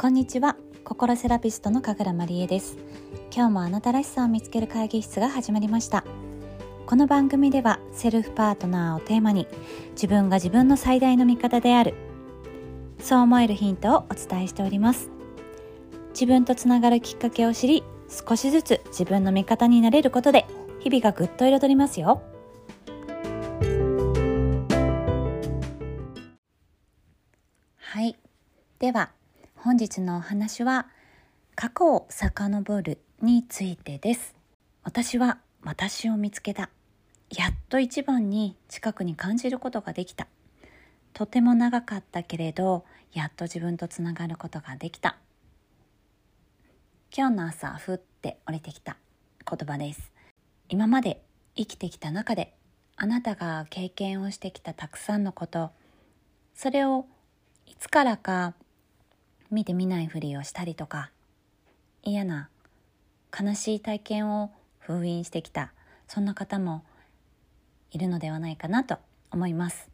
[0.00, 0.56] こんにちは。
[0.82, 2.78] 心セラピストの神楽まりえです。
[3.30, 6.06] 今日もあなたらしさを見つける会議室が始まりました。
[6.86, 9.46] この番組ではセルフパートナーをテーマに
[9.90, 11.92] 自分が自分の最大の味方である
[12.98, 15.10] そう思えるヒントをお伝えしております。
[16.12, 20.46] 自分とつながるきっかけを知り少しずつ自分の味方になれることで
[20.78, 22.22] 日々がぐっと彩りますよ。
[27.76, 28.16] はい。
[28.78, 29.10] では
[29.62, 30.86] 本日のお話は
[31.54, 34.34] 過去を遡るについてです。
[34.82, 36.70] 私は私を見つけた。
[37.28, 40.28] やっと一番に近くに感じることができた。
[41.12, 45.18] とても長かったけれどやっと自分とつながることができた。
[47.14, 48.96] 今日の朝ふって降りてきた。
[49.46, 50.10] 言葉です。
[50.70, 51.22] 今まで
[51.54, 52.54] 生きてきた中で
[52.96, 55.70] あなたが経験をしてきたたくさんのこと。
[56.54, 57.04] それを
[57.66, 58.54] いつからか
[59.50, 61.10] 見て見ないふりをしたりとか
[62.02, 62.48] 嫌な
[63.38, 65.72] 悲しい体験を封印してきた
[66.08, 66.84] そんな方も
[67.90, 68.98] いるのではないかなと
[69.30, 69.88] 思います。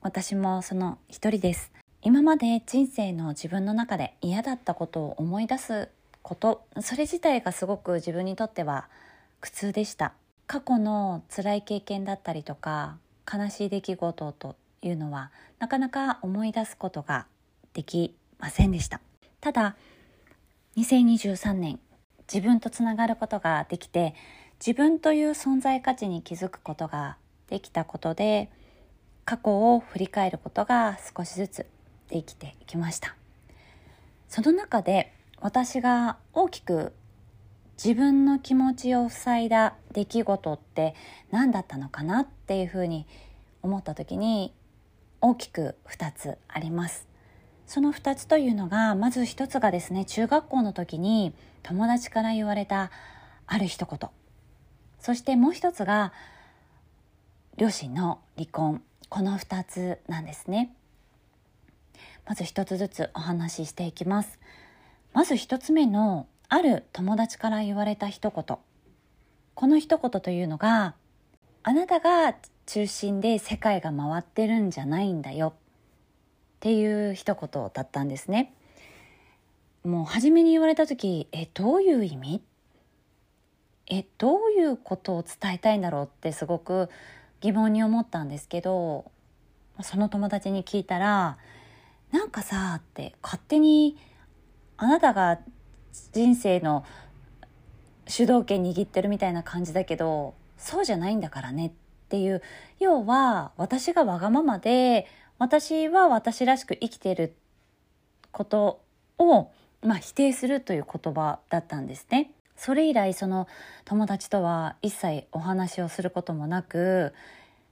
[0.00, 1.72] 私もその一人です。
[2.02, 5.88] 今まで人生の自分の中で嫌だったことを思い出す
[6.22, 8.88] ことそれ自体がすごく自分にとっては
[9.40, 10.12] 苦痛でした。
[10.46, 12.98] 過去の辛い経験だったりとか
[13.32, 17.26] 悲しい出来事というのはなかなか思い出すことが
[17.72, 19.00] できませんでした。
[19.40, 19.76] ただ
[20.76, 21.80] 2023年
[22.32, 24.14] 自分とつながることができて
[24.58, 27.16] 自分という存在価値に気づくことが
[27.48, 28.50] できたことで
[29.24, 31.66] 過去を振り返ることが少しずつ
[32.08, 33.16] できていきました。
[34.28, 36.92] その中で私が大きく
[37.82, 40.94] 自分の気持ちを塞いだ出来事って
[41.30, 43.06] 何だったのかなっていうふうに
[43.62, 44.54] 思った時に
[45.20, 47.06] 大きく2つあります。
[47.66, 52.90] その2つというのがまず1つがですね中学校の時に友達から言われた
[53.46, 54.10] ある一言。
[55.00, 56.12] そしてもう一つが
[57.56, 58.82] 両親の離婚。
[59.08, 60.74] この2つなんですね。
[62.26, 64.38] まず1つずつお話ししていきます。
[65.12, 68.58] まず1つ目のある友達から言われた一言。
[69.54, 70.94] この一言というのが
[71.62, 72.34] あなたが
[72.66, 75.54] 中心で世界が回ってるんじゃないんだよ。
[76.56, 78.52] っていう一言だったんですね。
[79.84, 82.42] もう初めに言われた時えどういう意味？
[83.88, 86.90] えどういうことを伝えたいんだろうってすごく
[87.40, 89.10] 疑問に思ったんですけど
[89.80, 91.38] その友達に聞いたら
[92.10, 93.96] 「なんかさ」って勝手に
[94.76, 95.38] あなたが
[96.12, 96.84] 人生の
[98.08, 101.72] 主導権握ってるみたいな感じだけどそうじゃないんだからねっ
[102.08, 102.42] ていう
[102.80, 105.06] 要は私がわがままで
[105.38, 107.34] 私は私らしく生きている
[108.32, 108.80] こと
[109.18, 109.50] を、
[109.82, 112.30] まあ、否定するという言葉だったんですね。
[112.56, 113.46] それ以来その
[113.84, 117.12] 友達とは一切お話をすることもなく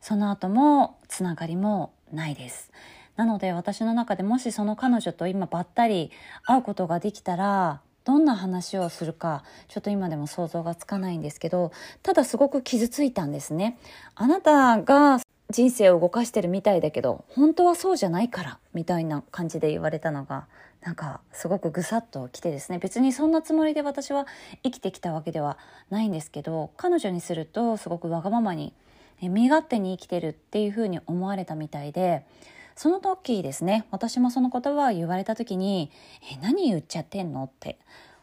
[0.00, 2.72] その後もつながりもないです。
[3.16, 6.10] なので私の中でもしその彼女と今ばったり
[6.44, 11.70] 会うことができたらどんな話をするかちょっと今でも想像がつかないんですけど
[12.02, 13.78] ただすごく傷ついたんですね。
[14.14, 20.46] あなたが人生を動かしてるみたいだけど本当はそうじゃないからみたいな感じで言われたのが
[20.82, 24.26] なんかすごくぐさっときてですね別にそんなつもりで私は
[24.62, 25.58] 生きてきたわけでは
[25.90, 28.72] ないんですけど彼女にするとすごくわがままに
[29.20, 32.24] 身勝手に生きてるっていうふうに思われたみたいで
[32.74, 35.90] その時ですね私もその言葉を言われた時に
[36.32, 37.78] 「え何言っちゃってんの?」って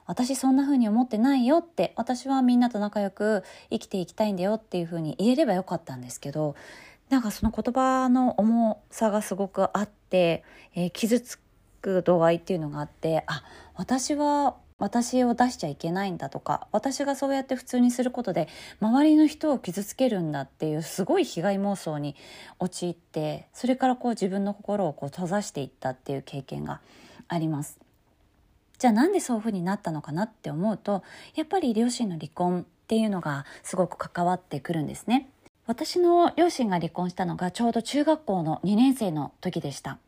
[0.08, 6.56] 私そんな風に思ってないよって私はみんなと仲良く生きていきたいんだよっていう風に言えればよかったんですけど
[7.10, 10.44] なんかその言葉の重さがすごくあって、
[10.76, 11.40] えー、傷つ
[11.82, 13.44] く度合いっていうのがあってあ
[13.76, 18.48] 私は私を出しちゃいけないんだとか私がそうやって普通にすることで
[18.80, 22.16] 周りの人を傷つけるんだっていうすごい被害妄想に
[22.60, 26.82] 陥ってそれからこう自分の心をこう閉ざしていったっていう経験が
[27.28, 27.80] あります。
[28.78, 31.04] じゃあなんでそういうふうになったのかなって思うと
[31.34, 35.30] やっぱり両親の離婚っていうのがすごく関わってくるんですね。
[35.68, 40.00] 私の両親が離婚したのがちょうど中学校の2年生の時でした。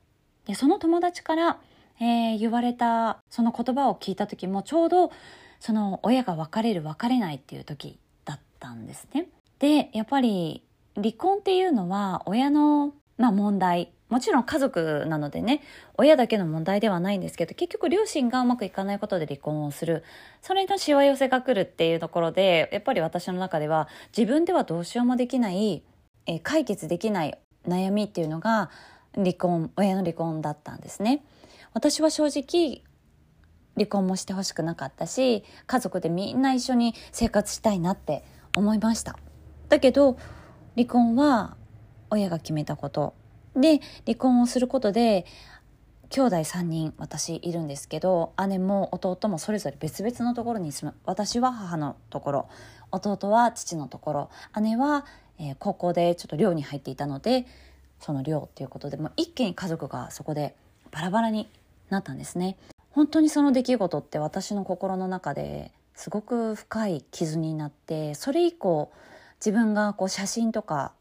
[0.45, 1.59] でその友達から、
[1.99, 5.11] えー、言われたその言葉を聞いた時もちょうど
[5.59, 9.27] その親が別れる別れないっていう時だったんですね。
[9.59, 10.63] でやっぱり
[10.95, 15.61] 離婚っていうのは親の、まあ、問題もちろん家族なのでね
[15.97, 20.03] 親だけの問題ではないんですけど結局両親がうまくいかないことで離婚をする。
[20.41, 25.83] それのしわ寄せが来るっていうところでやっぱり私の中では自分ではどうしようもできない、
[26.25, 28.71] えー、解決できない悩みっていうのが
[29.15, 31.23] 離婚親の離婚だったんですね。
[31.73, 32.83] 私は正直
[33.75, 38.23] 離婚もしてほしくなかったし家族でみんな一緒に生活したいなって
[38.55, 39.17] 思いました。
[39.69, 40.17] だけど
[40.75, 41.55] 離婚は
[42.09, 43.18] 親が決めたこと。
[43.55, 45.25] で離婚をすることで
[46.09, 50.97] 兄弟3人私いるんですけど姉も弟もそれぞれ別々のところに住む。
[51.05, 52.49] 私は母のところ
[52.91, 54.29] 弟は父のところ。
[54.61, 55.05] 姉は、
[55.37, 57.45] えー、高校でちょっと寮に入っていたので
[57.99, 60.55] その寮っていうことでもう一気に家族がそこで
[60.91, 61.47] バラバラに
[61.89, 62.57] なったんですね。
[62.91, 68.91] 本当にその出来事って私の心の中ですごく深い傷になってそれ以降
[69.39, 70.91] 自分がこう写真とか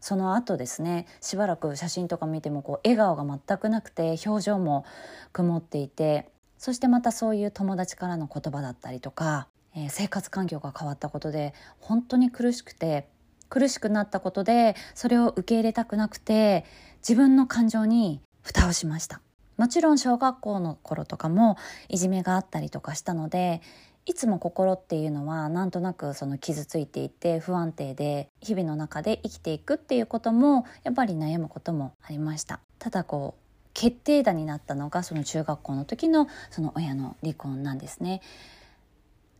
[0.00, 4.84] その後ですねしばらく写真とか見てもこう笑顔が全くなくて表情も
[5.32, 13.06] 曇っていてそしてまたそういう友達からの言葉だったりとか、えー、生活環境が変わったことで本当に苦しくて
[13.48, 16.64] 苦しくなったことでそれを受け入れたくなくて
[16.98, 19.20] 自分の感情に蓋をしました。
[19.56, 21.58] もちろん小学校の頃とかも
[21.90, 23.60] いじめがあったりとかしたので
[24.06, 32.60] いつも心っていうのはなんとなくその傷ついていて不安定で日々の中で生きていくっていうこともやっぱり悩むこともありました。
[32.78, 33.40] ただこう
[33.72, 38.20] 決定打になったのがその中学校の時のその親の離婚なんですね。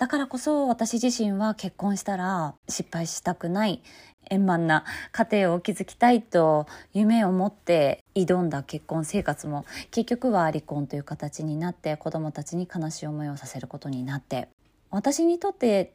[0.01, 3.83] だからこそ私自身は結婚したら失敗したくない
[4.31, 14.49] 円満な家庭を築きたいと夢を持って挑んだ結婚生活も結局は離婚という形になって子どもたちに悲しい思いをさせることになって
[14.91, 15.93] 私にとって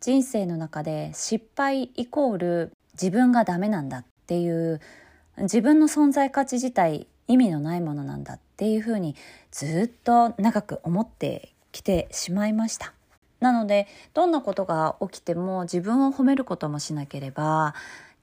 [0.00, 4.80] 人生の中で失敗イコール自分がダメなんだっていう
[5.36, 9.14] 自分の存在価値自体意味のないものなんだっていうふうに
[9.50, 12.94] ずっと長く思ってきてしまいました。
[13.42, 17.74] なのでどんなことが起きても自分を褒めることもしなければ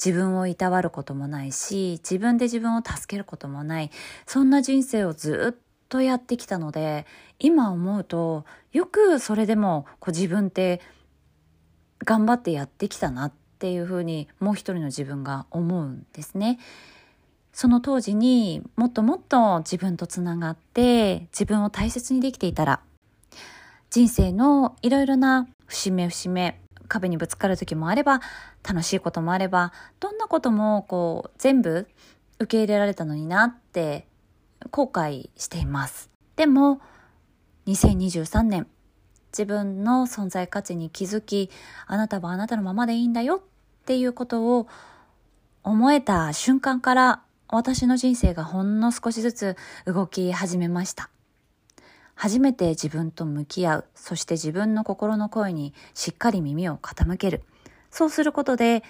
[0.04, 3.92] 自分をいたわることもないし自分で自分を助けることもない
[4.26, 7.06] そんな人生をずっとやってきたので
[7.38, 10.80] 今思うとよくそれでもこう自分って
[12.06, 16.60] 頑張ってやってきたなっていうふうにもう一人の自分が思うんですね。
[17.52, 22.80] その当時にもっともっと自分とつながって自分を大切にできていたら
[23.90, 28.22] 人生のいろいろな節目節目壁にぶつかる時もあれば
[28.68, 31.88] 楽しいこともあればどんなこともこう全部
[32.38, 34.06] 受け入れられたのになって
[34.72, 36.10] 後悔しています。
[36.36, 36.82] でも
[37.66, 38.68] 2023年
[39.32, 41.50] 自分の存在価値に気づき
[41.88, 44.68] あなたはあなたのままでいいんだよっていうことを
[45.64, 51.10] 思えた瞬間から私の人生がほんの少しずつ動き始めました。
[52.22, 57.44] 初めて自分と向き合う、そして自分の心の声にしっかり耳を傾ける。
[57.92, 58.84] そうすることで、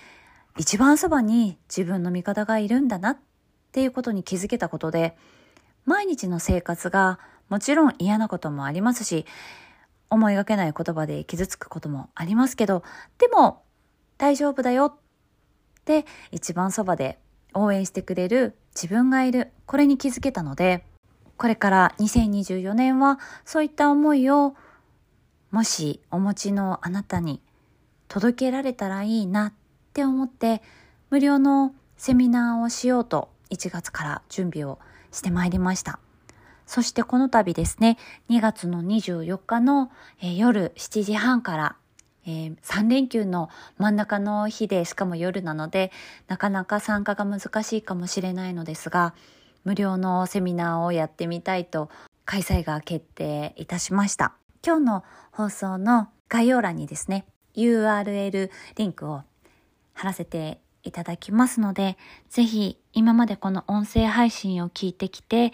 [0.57, 3.17] 一番そばに自分の味方がいるんだなっ
[3.71, 5.15] ていうことに気づけたことで、
[5.85, 9.27] 毎日の生活がもちろん嫌なこともありますし、
[10.09, 12.81] 思いがけない言葉で傷つくこともありますけど、
[13.19, 13.61] でも
[14.17, 14.95] 大丈夫だよっ
[15.85, 17.19] て一番そばで
[17.53, 19.51] 応援してくれる自分がいる。
[19.67, 20.83] これに気づけたので、
[21.39, 24.55] これから2024年はそういった思いを
[25.51, 27.41] もしお持ちのあなたに
[28.09, 29.53] 届けられたらいいなっ
[29.93, 30.61] て思って
[31.09, 34.79] 無料のセミナーをしようと1月から準備を
[35.13, 35.99] してまいりました。
[36.65, 37.97] そしてこの度ですね、
[38.29, 41.75] 2月の24日の、えー、夜7時半から、
[42.27, 45.93] えー、3連休の真ん中の日でしかも夜なので
[46.27, 49.15] なかなか参加が難しいかもしれないのですが、
[49.63, 51.89] 無料のセミナーをやってみたいと
[52.25, 54.33] 開催が決定いたしました。
[54.65, 57.25] 今日の放送の概要欄にですね、
[57.55, 59.23] URL リンクを
[59.93, 61.97] 貼らせていただきますので、
[62.29, 65.51] ぜひ今までこの音声配信を聞いてきて、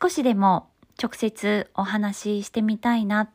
[0.00, 0.68] 少しでも
[1.02, 3.30] 直接お話ししてみたいな、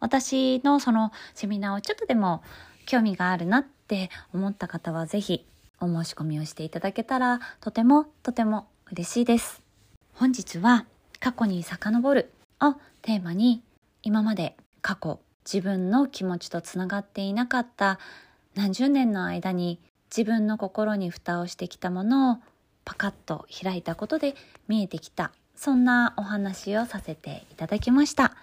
[0.00, 2.42] 私のそのセミナーをちょっとでも
[2.86, 5.46] 興味があるなって思った方はぜひ
[5.80, 9.62] お申し込みをしていただけたらとてもとても嬉しいです。
[10.14, 10.86] 本日は
[11.20, 13.62] 過去に遡るをテーマに
[14.02, 17.98] 今まで過去自分の気持ちとつながっていなかった
[18.54, 19.80] 何十年の間に
[20.14, 22.36] 自分の心に蓋をしてきたものを
[22.84, 24.34] パカッと開いたことで
[24.68, 28.36] 見えてきたそんなお話をさせていただきました。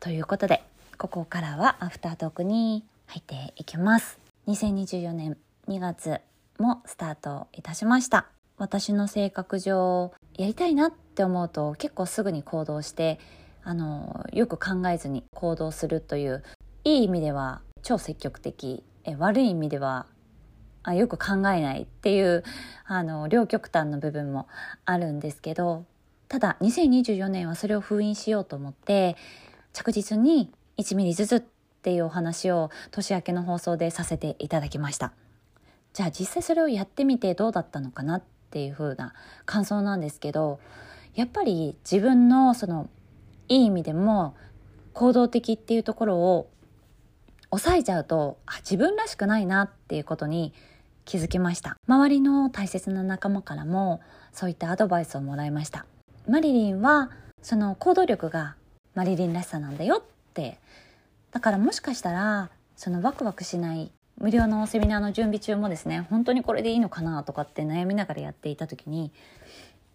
[0.00, 0.62] ということで
[0.98, 4.18] ここからはアフタートークに入っていきます。
[4.48, 5.36] 2024年
[5.68, 6.20] 2月
[6.58, 8.35] もスタートいたしました。
[8.58, 13.18] 私の性格上やりたいなって思うと結構すぐに行動して
[13.62, 16.42] あのよく考えずに行動するという
[16.84, 20.06] いい意味では超積極的え悪い意味では
[20.82, 22.44] あよく考えないっていう
[22.84, 24.46] あの両極端の部分も
[24.84, 25.84] あるんですけど
[26.28, 29.16] ただ2024年はそれを封印しようと思って
[29.72, 31.42] 着実に1ミリずつっ
[31.82, 35.12] ていうお話を年明けの放送でさせていただきました。
[35.92, 39.12] じゃあ実際それをやってみてどうだったのかなっっていう風な
[39.44, 40.60] 感想なんですけど
[41.14, 42.88] やっぱり自分のその
[43.48, 44.34] いい意味でも
[44.92, 46.48] 行動的っていうところを
[47.50, 50.52] 抑えちゃうとあ自分らしくないなっていうことに
[51.04, 51.76] 気づきました。
[51.86, 54.00] 周りの大切な仲間からも
[54.32, 55.86] そういったアドバイスをもらいました。
[56.28, 57.10] マリリンは
[57.42, 58.56] その行動力が
[58.94, 60.02] マリリンらしさなんだよっ
[60.34, 60.58] て。
[61.30, 69.12] だからもしかしたらそのワクワクしない無料のセミナーの準備中もですね本当にこれでいいのかなとかって悩みながらやっていた時に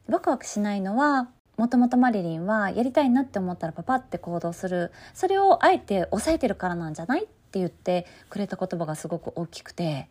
[0.08, 4.92] ワクワクしないのはもともとマリリンはやりたいなって思ったらパパって行動する。
[5.13, 10.08] それをあえて抑えてるからなんじゃないって言ってくれた言葉がすごく大きくて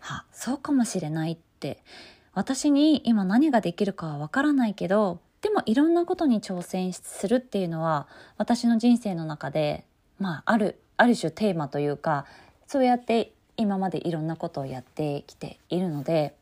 [0.00, 1.82] はそうかもしれないって。
[2.32, 9.84] 私に今何ができるかはわからないけどでもいろんなことに挑戦するっていうのは私の人生の中で
[10.18, 12.26] まああるある種テーマというか
[12.66, 16.34] そうやって今までいろんなことをやってきているので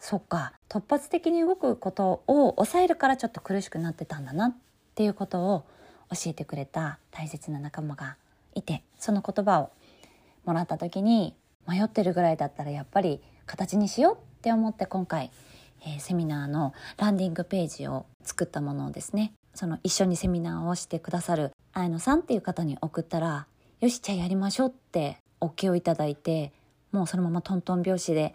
[0.00, 4.54] そっか突発的に動くことを抑えるからちょっと苦しくなってたんだなっ
[4.94, 5.64] ていうことを
[6.10, 8.16] 教えてくれた大切な仲間が
[8.54, 9.70] いてその言葉を
[10.46, 11.34] もらった時に
[11.68, 15.30] 迷ってるぐらいだったらやっぱり形にしようって思って今回、
[15.82, 23.46] えー、セミナーのランディングページを作ったものをですねその一緒にセミナーをしてくださる綾野さんっていう方に送ったら
[23.80, 26.52] 「よしじゃあやりましょう」って OK をいただいて
[26.92, 28.34] もうそのままトントン拍子で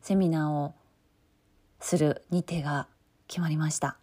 [0.00, 0.74] セミナーを
[1.80, 2.86] する日程が
[3.26, 3.96] 決まりました。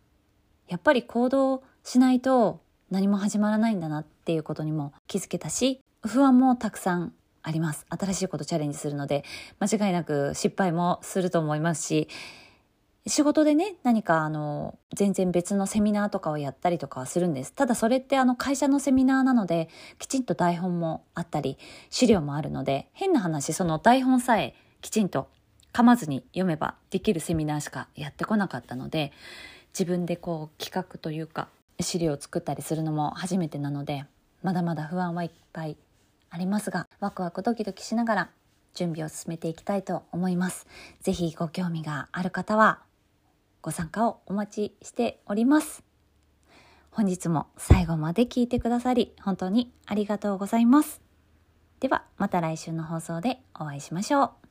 [0.67, 7.13] やっぱり行動しないと何も始まらないんだなっていうことにも気づけたし不安もたくさん
[7.43, 7.85] あります。
[7.89, 9.23] 新しいことチャレンジするので
[9.59, 12.07] 間違いなく失敗もすると思いますし
[13.07, 19.69] 仕事でね何かあの全然別のセミナーとかをやったりとかはするんですただそれってあの会社のセミナーなので
[19.99, 21.59] きちんと台本もあったり
[21.91, 25.27] 資料もあるので変な話その台本さえきちんと
[25.71, 29.11] 噛まずに読めばできるセミナーしかやってこなかったので
[29.77, 34.05] 自分でこう企画というか資料を作ったりするのも初めてなので
[34.41, 35.77] まだまだ不安はいっぱい
[36.31, 38.29] ありますがワクワクドキドキしながら
[38.73, 40.67] 準備を進めていきたいと思います。
[41.01, 42.81] ぜひご興味がある方は
[43.65, 45.83] ご参加をお待ちしております。
[46.91, 51.01] 本日も最後まで聞いてくださり本当にありがとうございます。
[51.79, 54.44] ではまた来週の放送でお会いしましょう。